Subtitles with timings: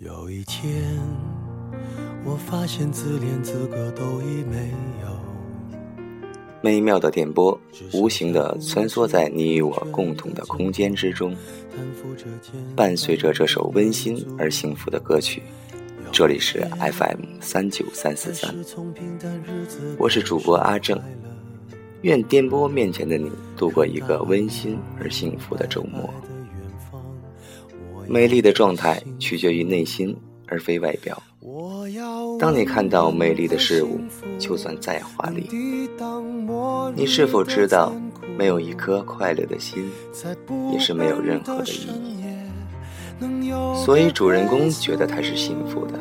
[0.00, 0.96] 有一天，
[2.24, 4.70] 我发现自怜资格都已没
[5.02, 5.08] 有。
[6.60, 7.60] 美妙的电波，
[7.92, 11.34] 无形的穿梭在你与我共同的空间之中，
[12.76, 15.42] 伴随着这首温馨而幸福的歌曲。
[16.12, 18.54] 这里是 FM 三九三四三，
[19.98, 20.96] 我是主播阿正。
[22.02, 26.08] 愿颠簸面前的你度过一个温馨而幸福的周末。
[28.06, 30.16] 美丽的状态取决于内心，
[30.46, 31.22] 而非外表。
[32.38, 34.00] 当你看到美丽的事物，
[34.38, 35.48] 就算再华丽，
[36.94, 37.92] 你是否知道，
[38.36, 39.90] 没有一颗快乐的心，
[40.72, 42.24] 也是没有任何的意义。
[43.84, 45.98] 所以主人公觉得他是幸福的，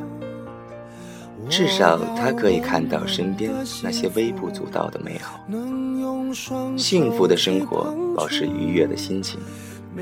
[1.50, 3.52] 至少他可以看到身边
[3.84, 5.40] 那些微不足道的美好。
[6.78, 9.40] 幸福的生活，保持愉悦的心情。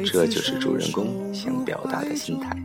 [0.03, 2.58] 这就是主人公想表达的心态。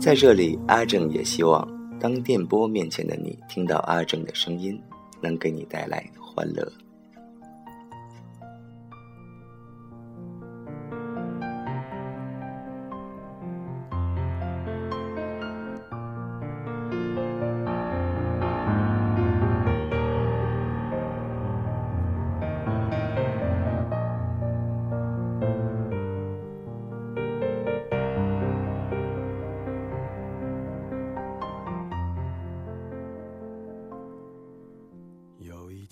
[0.00, 1.66] 在这里，阿正也希望，
[1.98, 4.80] 当电波面前的你听到阿正的声音，
[5.20, 6.70] 能给你带来欢乐。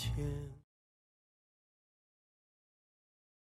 [0.00, 0.26] 天